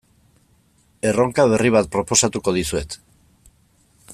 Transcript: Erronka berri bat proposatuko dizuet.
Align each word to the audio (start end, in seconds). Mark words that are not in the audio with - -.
Erronka 1.09 1.45
berri 1.51 1.71
bat 1.75 1.91
proposatuko 1.97 2.55
dizuet. 2.59 2.97